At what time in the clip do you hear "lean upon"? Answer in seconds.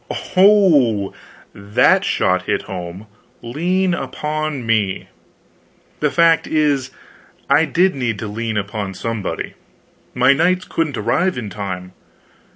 3.43-4.65, 8.27-8.95